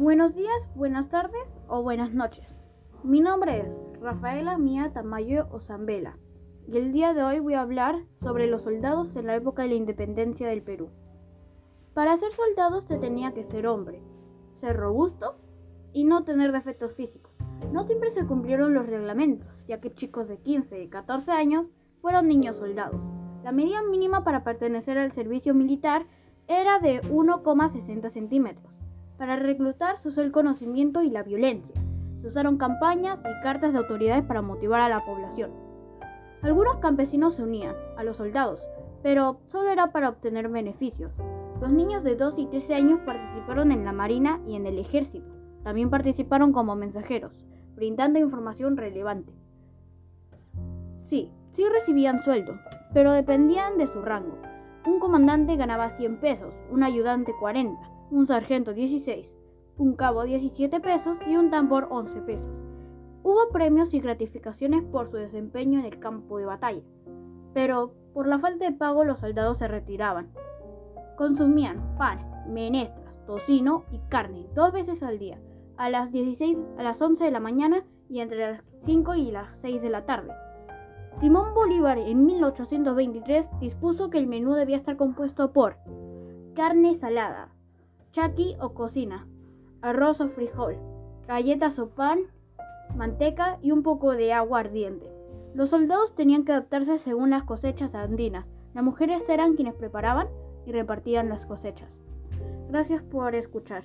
Buenos 0.00 0.34
días, 0.34 0.66
buenas 0.74 1.10
tardes 1.10 1.46
o 1.68 1.82
buenas 1.82 2.14
noches. 2.14 2.46
Mi 3.04 3.20
nombre 3.20 3.60
es 3.60 3.78
Rafaela 4.00 4.56
Mía 4.56 4.90
Tamayo 4.94 5.46
Osambela 5.50 6.16
y 6.66 6.78
el 6.78 6.90
día 6.90 7.12
de 7.12 7.22
hoy 7.22 7.38
voy 7.38 7.52
a 7.52 7.60
hablar 7.60 7.96
sobre 8.22 8.46
los 8.46 8.62
soldados 8.62 9.14
en 9.14 9.26
la 9.26 9.36
época 9.36 9.60
de 9.60 9.68
la 9.68 9.74
independencia 9.74 10.48
del 10.48 10.62
Perú. 10.62 10.88
Para 11.92 12.16
ser 12.16 12.32
soldado 12.32 12.80
se 12.80 12.96
tenía 12.96 13.34
que 13.34 13.44
ser 13.44 13.66
hombre, 13.66 14.00
ser 14.58 14.78
robusto 14.78 15.36
y 15.92 16.04
no 16.04 16.24
tener 16.24 16.50
defectos 16.50 16.94
físicos. 16.94 17.34
No 17.70 17.84
siempre 17.84 18.10
se 18.10 18.24
cumplieron 18.24 18.72
los 18.72 18.86
reglamentos, 18.86 19.48
ya 19.68 19.82
que 19.82 19.92
chicos 19.92 20.28
de 20.28 20.38
15 20.38 20.82
y 20.82 20.88
14 20.88 21.30
años 21.30 21.66
fueron 22.00 22.26
niños 22.26 22.56
soldados. 22.56 23.02
La 23.44 23.52
medida 23.52 23.82
mínima 23.82 24.24
para 24.24 24.44
pertenecer 24.44 24.96
al 24.96 25.12
servicio 25.12 25.52
militar 25.52 26.04
era 26.48 26.78
de 26.78 27.02
1,60 27.02 28.10
centímetros. 28.12 28.79
Para 29.20 29.36
reclutar 29.36 29.98
se 29.98 30.08
usó 30.08 30.22
el 30.22 30.32
conocimiento 30.32 31.02
y 31.02 31.10
la 31.10 31.22
violencia. 31.22 31.74
Se 32.22 32.28
usaron 32.28 32.56
campañas 32.56 33.18
y 33.20 33.42
cartas 33.42 33.74
de 33.74 33.78
autoridades 33.78 34.24
para 34.24 34.40
motivar 34.40 34.80
a 34.80 34.88
la 34.88 35.04
población. 35.04 35.50
Algunos 36.40 36.78
campesinos 36.78 37.36
se 37.36 37.42
unían 37.42 37.76
a 37.98 38.02
los 38.02 38.16
soldados, 38.16 38.66
pero 39.02 39.40
solo 39.52 39.68
era 39.68 39.88
para 39.88 40.08
obtener 40.08 40.48
beneficios. 40.48 41.12
Los 41.60 41.70
niños 41.70 42.02
de 42.02 42.16
2 42.16 42.38
y 42.38 42.46
13 42.46 42.74
años 42.74 43.00
participaron 43.04 43.72
en 43.72 43.84
la 43.84 43.92
Marina 43.92 44.40
y 44.46 44.56
en 44.56 44.64
el 44.64 44.78
Ejército. 44.78 45.30
También 45.64 45.90
participaron 45.90 46.54
como 46.54 46.74
mensajeros, 46.74 47.32
brindando 47.74 48.18
información 48.18 48.78
relevante. 48.78 49.34
Sí, 51.10 51.30
sí 51.56 51.64
recibían 51.68 52.24
sueldo, 52.24 52.54
pero 52.94 53.12
dependían 53.12 53.76
de 53.76 53.86
su 53.86 54.00
rango. 54.00 54.38
Un 54.86 54.98
comandante 54.98 55.56
ganaba 55.56 55.90
100 55.98 56.20
pesos, 56.20 56.54
un 56.70 56.82
ayudante 56.82 57.34
40, 57.38 57.89
un 58.10 58.26
sargento 58.26 58.74
16, 58.74 59.26
un 59.78 59.94
cabo 59.94 60.24
17 60.24 60.80
pesos 60.80 61.16
y 61.28 61.36
un 61.36 61.50
tambor 61.50 61.86
11 61.90 62.20
pesos. 62.22 62.50
Hubo 63.22 63.50
premios 63.52 63.94
y 63.94 64.00
gratificaciones 64.00 64.82
por 64.84 65.10
su 65.10 65.16
desempeño 65.16 65.78
en 65.78 65.84
el 65.84 66.00
campo 66.00 66.38
de 66.38 66.46
batalla, 66.46 66.82
pero 67.54 67.92
por 68.12 68.26
la 68.26 68.40
falta 68.40 68.64
de 68.64 68.76
pago 68.76 69.04
los 69.04 69.20
soldados 69.20 69.58
se 69.58 69.68
retiraban. 69.68 70.28
Consumían 71.16 71.96
pan, 71.98 72.18
menestras, 72.48 73.14
tocino 73.26 73.84
y 73.92 73.98
carne 74.08 74.46
dos 74.54 74.72
veces 74.72 75.02
al 75.02 75.18
día, 75.18 75.38
a 75.76 75.88
las 75.88 76.10
16, 76.10 76.58
a 76.78 76.82
las 76.82 77.00
11 77.00 77.24
de 77.24 77.30
la 77.30 77.40
mañana 77.40 77.84
y 78.08 78.20
entre 78.20 78.38
las 78.38 78.64
5 78.86 79.14
y 79.14 79.30
las 79.30 79.46
6 79.62 79.82
de 79.82 79.90
la 79.90 80.04
tarde. 80.04 80.32
Simón 81.20 81.54
Bolívar 81.54 81.98
en 81.98 82.24
1823 82.26 83.46
dispuso 83.60 84.10
que 84.10 84.18
el 84.18 84.26
menú 84.26 84.54
debía 84.54 84.78
estar 84.78 84.96
compuesto 84.96 85.52
por 85.52 85.76
carne 86.54 86.98
salada, 86.98 87.52
chaki 88.12 88.56
o 88.60 88.74
cocina, 88.74 89.26
arroz 89.82 90.20
o 90.20 90.28
frijol, 90.28 90.76
galletas 91.26 91.78
o 91.78 91.88
pan, 91.90 92.18
manteca 92.96 93.58
y 93.62 93.70
un 93.70 93.82
poco 93.82 94.12
de 94.12 94.32
agua 94.32 94.60
ardiente. 94.60 95.10
Los 95.54 95.70
soldados 95.70 96.14
tenían 96.14 96.44
que 96.44 96.52
adaptarse 96.52 96.98
según 97.00 97.30
las 97.30 97.44
cosechas 97.44 97.94
andinas. 97.94 98.46
Las 98.74 98.84
mujeres 98.84 99.22
eran 99.28 99.54
quienes 99.54 99.74
preparaban 99.74 100.28
y 100.66 100.72
repartían 100.72 101.28
las 101.28 101.44
cosechas. 101.46 101.88
Gracias 102.68 103.02
por 103.02 103.34
escuchar. 103.34 103.82